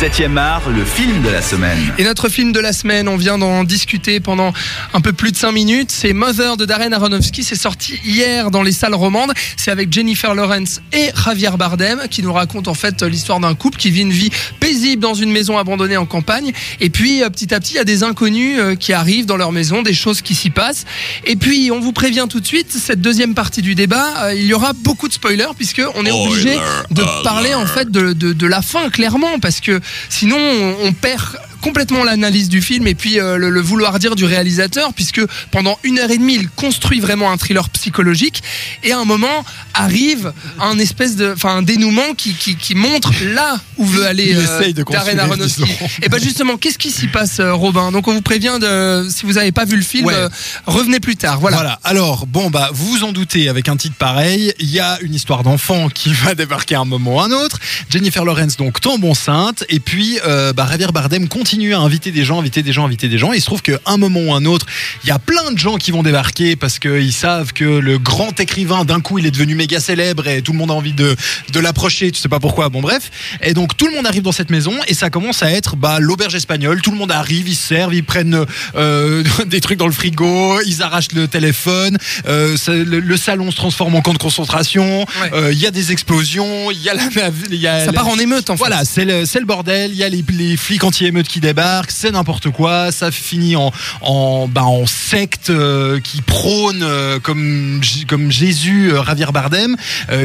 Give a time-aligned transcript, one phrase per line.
[0.00, 1.78] 7e art, le film de la semaine.
[1.96, 4.52] Et notre film de la semaine, on vient d'en discuter pendant
[4.92, 5.90] un peu plus de 5 minutes.
[5.90, 7.42] C'est Mother de Darren Aronofsky.
[7.42, 9.32] C'est sorti hier dans les salles romandes.
[9.56, 13.78] C'est avec Jennifer Lawrence et Javier Bardem qui nous raconte en fait l'histoire d'un couple
[13.78, 14.28] qui vit une vie
[14.60, 16.52] paisible dans une maison abandonnée en campagne.
[16.80, 19.38] Et puis euh, petit à petit, il y a des inconnus euh, qui arrivent dans
[19.38, 20.84] leur maison, des choses qui s'y passent.
[21.24, 24.44] Et puis on vous prévient tout de suite, cette deuxième partie du débat, euh, il
[24.44, 26.58] y aura beaucoup de spoilers puisque on est obligé
[26.90, 31.40] de parler en fait de, de, de la fin clairement parce que sinon on, perd
[31.66, 35.20] complètement l'analyse du film et puis euh, le, le vouloir dire du réalisateur puisque
[35.50, 38.40] pendant une heure et demie il construit vraiment un thriller psychologique
[38.84, 43.10] et à un moment arrive un espèce de enfin un dénouement qui, qui, qui montre
[43.34, 45.64] là où veut aller euh, de Darren Aronofsky.
[46.02, 47.90] et ben justement qu'est-ce qui s'y passe euh, Robin?
[47.90, 50.14] Donc on vous prévient de si vous n'avez pas vu le film Ouais.
[50.14, 50.28] euh,
[50.66, 51.80] revenez plus tard voilà, Voilà.
[51.82, 55.14] Alors, bon, bah, vous vous en doutez, avec un titre pareil, il y a une
[55.14, 57.58] histoire d'enfant qui va débarquer à un moment ou un autre.
[57.90, 59.64] Jennifer Lawrence, donc, tombe enceinte.
[59.68, 60.18] Et puis,
[60.54, 63.32] bah, Javier Bardem continue à inviter des gens, inviter des gens, inviter des gens.
[63.32, 64.66] Et il se trouve qu'à un moment ou un autre,
[65.04, 68.38] il y a plein de gens qui vont débarquer parce qu'ils savent que le grand
[68.40, 71.16] écrivain, d'un coup, il est devenu méga célèbre et tout le monde a envie de,
[71.52, 72.10] de l'approcher.
[72.12, 72.68] Tu sais pas pourquoi.
[72.68, 73.10] Bon, bref.
[73.42, 75.98] Et donc, tout le monde arrive dans cette maison et ça commence à être, bah,
[76.00, 76.82] l'auberge espagnole.
[76.82, 78.44] Tout le monde arrive, ils se servent, ils prennent
[78.76, 83.50] euh, des trucs dans le frigo, ils arrachent le téléphone, euh, ça- le, le salon
[83.50, 85.30] se transforme en camp de concentration, Ouais.
[85.32, 87.02] euh, il y a des explosions, il y a la,
[87.50, 89.90] il y a ça la- part en émeute en fait voilà, c'est le, le bordel.
[89.92, 92.90] Il y a les, les flics anti-émeutes qui débarquent, c'est n'importe quoi.
[92.92, 93.70] Ça finit en,
[94.00, 99.76] en, bah, en secte euh, qui prône euh, comme, comme Jésus, euh, Javier Bardem,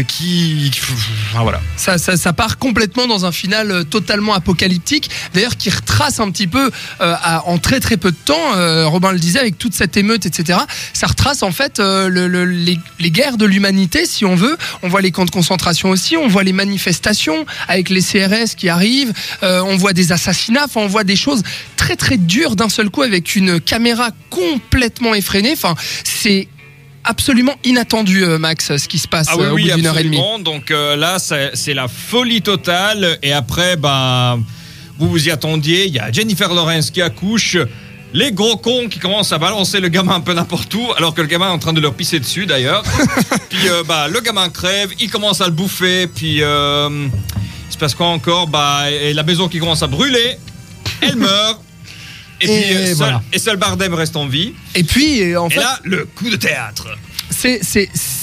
[0.08, 0.72] qui,
[1.36, 1.60] voilà.
[1.76, 6.72] ça, ça, part complètement dans un final totalement apocalyptique, d'ailleurs qui retrace un petit peu
[7.02, 8.54] en très très peu de temps,
[8.90, 10.60] Robin le disait, avec toute cette émeute, etc.
[10.94, 14.58] Ça retrace en fait le- le- les, guerres de l'humanité, si on veut.
[14.82, 18.70] On voit les camps de concentration aussi, on voit les manifestations avec les CRS qui
[18.70, 21.44] arrivent, on voit des assassinats, enfin on voit des choses
[21.78, 25.54] très très dures d'un seul coup avec une caméra complètement effrénée.
[25.54, 26.48] Enfin, c'est
[27.04, 29.88] absolument inattendu, euh, Max, ce qui se passe Ah oui, euh, au oui, bout d'une
[29.88, 30.22] heure et demie.
[30.44, 33.18] Donc euh, là, c'est la folie totale.
[33.24, 34.42] Et après, ben,
[35.00, 35.88] vous vous y attendiez.
[35.88, 37.58] Il y a Jennifer Lawrence qui accouche.
[38.14, 41.22] Les gros cons qui commencent à balancer le gamin un peu n'importe où, alors que
[41.22, 42.84] le gamin est en train de leur pisser dessus d'ailleurs.
[43.50, 47.08] puis euh, bah, le gamin crève, il commence à le bouffer, puis euh,
[47.70, 48.48] il se passe quoi encore?
[48.48, 50.38] Bah, et La maison qui commence à brûler,
[51.02, 51.62] elle meurt.
[52.40, 53.24] Et, Et puis euh, seul, voilà.
[53.32, 54.54] et seul Bardem reste en vie.
[54.74, 56.88] Et puis, euh, en Et fait, là, le coup de théâtre.
[57.30, 58.21] c'est c'est ce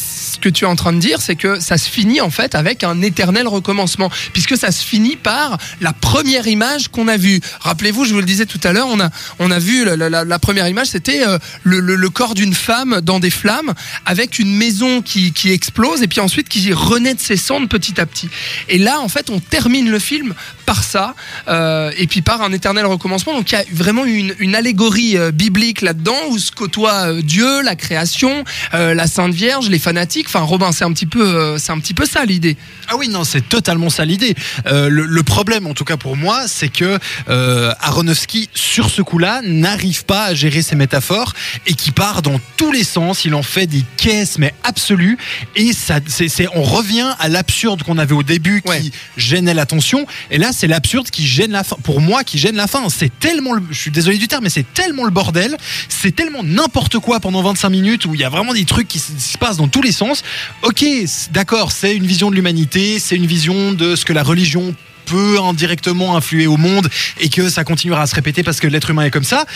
[0.49, 2.85] que tu es en train de dire, c'est que ça se finit en fait avec
[2.85, 7.41] un éternel recommencement, puisque ça se finit par la première image qu'on a vue.
[7.61, 10.69] Rappelez-vous, je vous le disais tout à l'heure, on a on a vu la, première
[10.69, 13.75] image, c'était euh, le, corps d'une femme dans des flammes,
[14.07, 18.01] avec une maison qui, qui explose et puis ensuite qui renaît de ses cendres petit
[18.01, 18.29] à petit.
[18.69, 20.35] Et là, en fait, on termine le film
[20.69, 21.15] par ça,
[21.49, 23.33] euh, et puis par un éternel recommencement.
[23.33, 27.23] Donc il y a vraiment une, une allégorie euh, biblique là-dedans où se côtoie euh,
[27.23, 30.29] Dieu, la création, la Sainte Vierge, les fanatiques.
[30.41, 32.57] Robin, c'est un petit peu, euh, c'est un petit peu ça l'idée.
[32.89, 34.35] Ah oui, non, c'est totalement ça l'idée.
[34.67, 39.03] Euh, le, le problème, en tout cas pour moi, c'est que euh, Aronofsky, sur ce
[39.03, 41.35] coup-là, n'arrive pas à gérer ses métaphores
[41.67, 43.25] et qui part dans tous les sens.
[43.25, 45.19] Il en fait des caisses, mais absolues.
[45.57, 48.83] Et ça, c'est, c'est- on revient à l'absurde qu'on avait au début, qui Ouais.
[49.17, 50.07] gênait l'attention.
[50.31, 51.77] Et là, c'est l'absurde qui gêne la fin.
[51.83, 52.89] Pour moi, qui gêne la fin.
[52.89, 55.57] C'est tellement, le- je suis désolé du terme, mais c'est tellement le bordel.
[55.89, 58.99] C'est tellement n'importe quoi pendant 25 minutes où il y a vraiment des trucs qui
[58.99, 60.18] se passent dans tous les sens.
[60.63, 60.85] Ok,
[61.33, 64.75] d'accord, c'est une vision de l'humanité, c'est une vision de ce que la religion
[65.07, 66.89] peut indirectement influer au monde
[67.21, 69.47] et que ça continuera à se répéter parce que l'être humain est comme ça.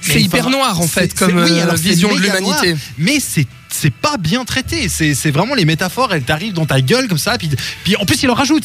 [0.00, 2.76] C'est hyper noir en fait comme oui, euh, alors vision de l'humanité.
[2.98, 4.88] mais c'est c'est pas bien traité.
[4.88, 7.36] C'est vraiment les métaphores, elles t'arrivent dans ta gueule comme ça.
[7.38, 7.50] Puis,
[7.84, 8.64] puis en plus, il en rajoute.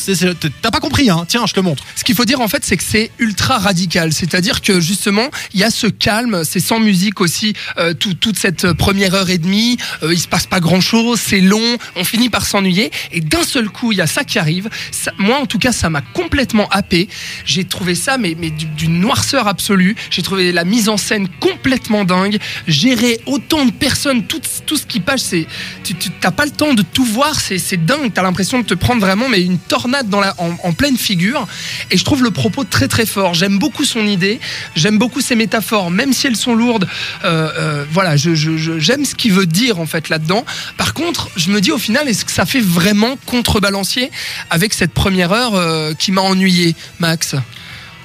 [0.61, 1.83] T'as pas compris, hein Tiens, je te montre.
[1.95, 4.13] Ce qu'il faut dire en fait, c'est que c'est ultra radical.
[4.13, 8.37] C'est-à-dire que justement, il y a ce calme, c'est sans musique aussi, euh, tout- toute
[8.37, 12.29] cette première heure et demie, euh, il se passe pas grand-chose, c'est long, on finit
[12.29, 14.69] par s'ennuyer, et d'un seul coup, il y a ça qui arrive.
[15.17, 17.09] Moi, en tout cas, ça m'a complètement happé.
[17.45, 19.95] J'ai trouvé ça, mais, mais du- d'une noirceur absolue.
[20.09, 22.37] J'ai trouvé la mise en scène complètement dingue.
[22.67, 25.47] Gérer autant de personnes, tout, tout ce qui c'est
[25.83, 28.11] tu tu- t'as pas le temps de tout voir, c'est dingue.
[28.13, 31.47] T'as l'impression de te prendre vraiment mais une tornade dans la, en, pleine figure.
[31.89, 33.33] Et je trouve le propos très très fort.
[33.33, 34.39] J'aime beaucoup son idée,
[34.75, 36.87] j'aime beaucoup ses métaphores, même si elles sont lourdes.
[37.23, 40.45] Euh, euh, voilà, j'aime ce qu'il veut dire en fait là-dedans.
[40.77, 44.11] Par contre, je me dis au final, est-ce que ça fait vraiment contrebalancier
[44.49, 47.35] avec cette première heure euh, qui m'a ennuyé, Max?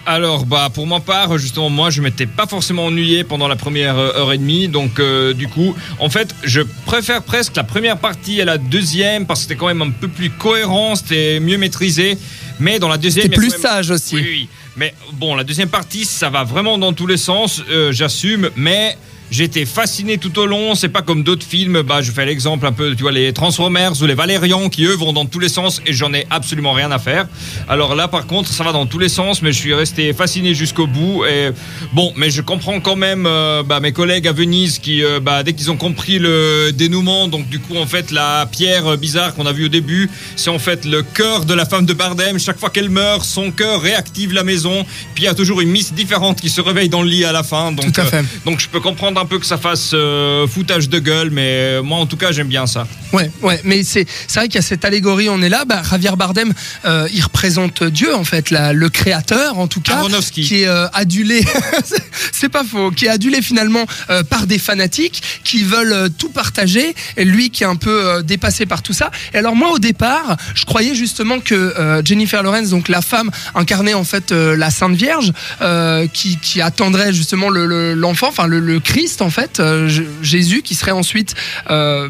[0.07, 3.99] Alors, bah, pour ma part, justement, moi, je m'étais pas forcément ennuyé pendant la première
[3.99, 4.69] euh, heure et demie.
[4.69, 9.27] Donc, euh, du coup, en fait, je préfère presque la première partie à la deuxième
[9.27, 12.17] parce que c'était quand même un peu plus cohérent, c'était mieux maîtrisé.
[12.61, 14.15] Mais dans la deuxième, a plus même- sage aussi.
[14.15, 14.49] Oui, oui.
[14.77, 17.63] Mais bon, la deuxième partie, ça va vraiment dans tous les sens.
[17.71, 18.97] euh, J'assume, mais.
[19.31, 20.75] J'étais fasciné tout au long.
[20.75, 21.83] C'est pas comme d'autres films.
[21.83, 24.95] Bah, je fais l'exemple un peu, tu vois, les Transformers ou les Valérians qui eux
[24.95, 27.27] vont dans tous les sens et j'en ai absolument rien à faire.
[27.69, 30.55] Alors là, par contre, ça va dans tous les sens, mais je suis resté fasciné
[30.55, 31.25] jusqu'au bout.
[31.25, 31.51] Et
[31.93, 35.43] bon, mais je comprends quand même euh, bah, mes collègues à Venise qui, euh, bah,
[35.43, 39.35] dès qu'ils ont compris le dénouement, donc du coup, en fait, la pierre euh, bizarre
[39.35, 42.39] qu'on a vue au début, c'est en fait le cœur de la femme de Bardem.
[42.39, 44.85] Chaque fois qu'elle meurt, son cœur réactive la maison.
[45.15, 47.33] Puis il y a toujours une miss différente qui se réveille dans le lit à
[47.33, 47.73] la fin.
[47.73, 48.19] Donc, Tout à fait.
[48.19, 51.49] euh, donc je peux comprendre un peu que ça fasse euh, foutage de gueule, mais
[51.79, 52.87] euh, moi en tout cas j'aime bien ça.
[53.13, 55.65] Ouais, ouais, mais c'est vrai qu'il y a cette allégorie, on est là.
[55.65, 56.53] Bah, Javier Bardem,
[56.85, 59.95] euh, il représente Dieu en fait, le créateur en tout cas,
[60.47, 61.45] qui est euh, adulé.
[62.33, 63.85] c'est- pas faux, qui est adulé finalement
[64.31, 66.95] par des fanatiques qui veulent tout partager.
[67.17, 69.11] Et lui qui est un peu dépassé par tout ça.
[69.35, 71.75] Et alors moi au départ, je croyais justement que
[72.05, 75.33] Jennifer Lawrence, donc la femme incarnait en fait la Sainte Vierge,
[76.13, 79.89] qui, qui attendrait justement le- le- l'enfant, enfin le, le Christ en fait, euh,
[80.23, 81.35] Jésus qui serait ensuite
[81.71, 82.09] euh,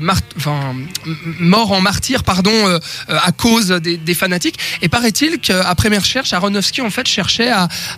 [1.38, 2.78] mort en martyr, euh,
[3.08, 4.58] à cause des, fanatiques.
[4.82, 7.50] Et paraît-il qu'après mes recherches, Aronofsky en fait cherchait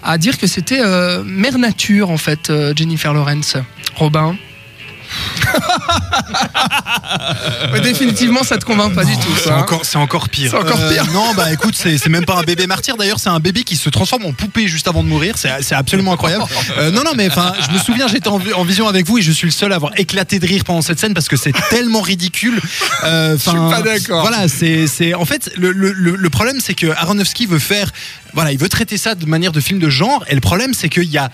[0.03, 0.83] à, dire que c'était
[1.25, 3.57] mère nature en fait, Jennifer Lawrence.
[3.97, 4.37] Robin?
[7.73, 9.29] Mais définitivement, ça te convainc pas du tout.
[9.43, 9.59] C'est hein.
[9.59, 10.55] encore, c'est encore pire.
[10.55, 11.07] Euh, C'est encore pire.
[11.13, 12.97] non, bah écoute, c'est c'est même pas un bébé martyr.
[12.97, 15.35] D'ailleurs, c'est un bébé qui se transforme en poupée juste avant de mourir.
[15.39, 16.45] C'est c'est absolument incroyable.
[16.79, 19.19] Euh, non, non, mais enfin, je me souviens, j'étais en, vi- en vision avec vous
[19.19, 21.37] et je suis le seul à avoir éclaté de rire pendant cette scène parce que
[21.37, 22.61] c'est tellement ridicule.
[23.05, 24.23] Euh, suis enfin, pas d'accord.
[24.23, 27.91] Voilà, c'est, c'est, en fait, le le problème, c'est que Aronofsky veut faire,
[28.35, 30.25] voilà, il veut traiter ça de manière de film de genre.
[30.29, 31.31] Et le problème, c'est qu'il y a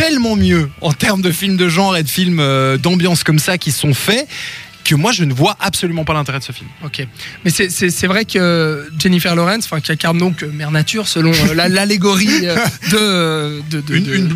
[0.00, 3.58] tellement mieux en termes de films de genre et de films euh, d'ambiance comme ça
[3.58, 4.26] qui sont faits
[4.82, 6.68] que moi je ne vois absolument pas l'intérêt de ce film.
[6.84, 7.06] Ok,
[7.44, 7.68] mais c'est-
[8.06, 12.40] vrai que Jennifer Lawrence, enfin qui incarne donc euh, Mère Nature selon euh, la- l'allégorie
[12.90, 14.28] de de- Une- une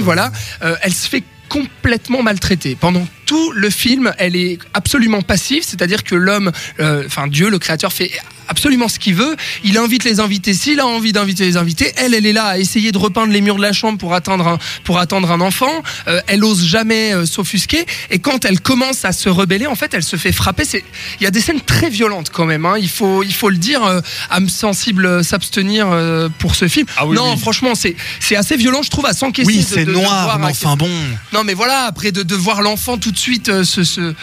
[0.00, 4.12] voilà, euh, elle se fait complètement maltraiter pendant tout le film.
[4.18, 6.50] Elle est absolument passive, c'est-à-dire que l'homme,
[6.80, 8.10] euh, enfin Dieu, le créateur, fait
[8.48, 9.36] absolument ce qu'il veut.
[9.64, 11.92] Il invite les invités s'il a envie d'inviter les invités.
[11.96, 14.46] Elle, elle est là à essayer de repeindre les murs de la chambre pour attendre
[14.46, 15.82] un, pour attendre un enfant.
[16.08, 17.84] Euh, elle ose jamais euh, s'offusquer.
[18.10, 20.64] Et quand elle commence à se rebeller, en fait, elle se fait frapper.
[20.64, 20.84] C'est,
[21.20, 22.66] il y a des scènes très violentes quand même.
[22.66, 22.74] Hein.
[22.80, 23.84] Il faut, il faut le dire.
[23.84, 24.00] Euh,
[24.30, 25.88] âme sensible s'abstenir
[26.38, 26.86] pour ce film.
[26.96, 27.38] Ah oui, non, oui.
[27.40, 29.46] franchement, c'est, c'est assez violent, je trouve, à s'encaisser.
[29.48, 30.90] Oui, c'est noir, mais enfin bon.
[31.32, 34.14] Non, mais voilà, après de, de voir l'enfant tout de suite se, se-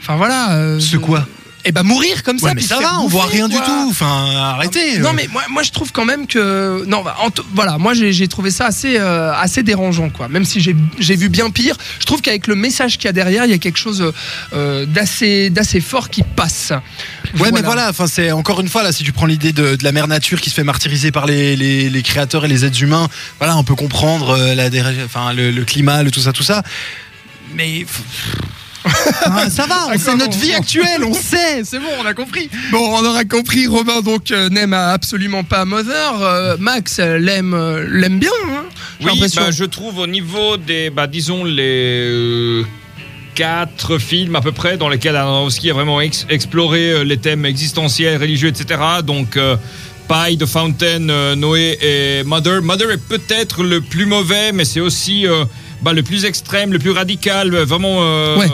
[0.00, 0.52] Enfin voilà.
[0.52, 1.26] euh, Ce quoi?
[1.64, 2.46] Eh ben mourir comme ça.
[2.46, 3.88] Ouais, mais puis ça va, on voit rien du tout.
[3.90, 4.98] Enfin, arrêtez.
[4.98, 5.12] Non euh.
[5.14, 8.50] mais moi, moi je trouve quand même que non bah, en voilà moi j'ai trouvé
[8.50, 12.46] ça assez euh, assez dérangeant quoi même si j'ai vu bien pire je trouve qu'avec
[12.46, 14.12] le message qu'il y a derrière il y a quelque chose
[14.52, 16.72] euh, d'assez d'assez fort qui passe
[17.38, 19.84] Ouais, mais voilà, enfin, c'est encore une fois là, si tu prends l'idée de, de
[19.84, 22.82] la mère nature qui se fait martyriser par les, les, les créateurs et les êtres
[22.82, 23.08] humains,
[23.38, 24.70] voilà, on peut comprendre euh, la,
[25.04, 26.62] enfin, le, le climat, le tout ça, tout ça.
[27.54, 27.86] Mais
[29.26, 32.48] Enfin, ça va, on- c'est notre vie actuelle, on sait, c'est bon, on a compris.
[32.70, 37.54] bon on aura compris Robin donc euh, n'aime absolument pas Mother Euh, Max euh, l'aime
[37.54, 38.64] euh, l'aime bien hein,
[39.00, 42.62] Oui, bah, je trouve au niveau des, bah, disons, les euh,
[43.34, 47.44] quatre films à peu près dans lesquels Aronofsky a vraiment ex- exploré euh, les thèmes
[47.46, 48.80] existentiels, religieux, etc.
[49.04, 49.56] Donc, euh,
[50.08, 52.62] Pie, The Fountain, euh, Noé et Mother.
[52.62, 55.44] Mother est peut-être le plus mauvais, mais c'est aussi euh,
[55.82, 57.98] bah, le plus extrême, le plus radical, vraiment.
[58.00, 58.46] euh, Ouais.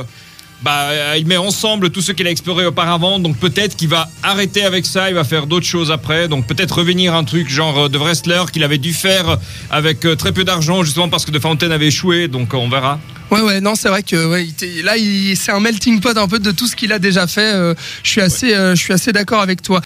[0.64, 4.08] Bah, euh, il met ensemble tout ce qu'il a exploré auparavant, donc peut-être qu'il va
[4.22, 7.50] arrêter avec ça, il va faire d'autres choses après, donc peut-être revenir à un truc
[7.50, 9.36] genre euh, de wrestler qu'il avait dû faire
[9.70, 12.98] avec euh, très peu d'argent, justement parce que De Fountain avait échoué, donc on verra.
[13.30, 14.46] Ouais, ouais, non, c'est vrai que ouais,
[14.84, 17.52] là, il- c'est un melting pot un peu de tout ce qu'il a déjà fait.
[17.54, 19.80] euh, je suis assez, euh, je suis assez d'accord avec toi.